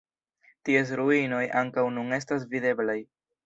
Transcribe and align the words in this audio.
Ties 0.69 0.93
ruinoj 1.01 1.43
ankaŭ 1.63 1.87
nun 2.01 2.19
estas 2.21 2.51
videblaj. 2.57 3.01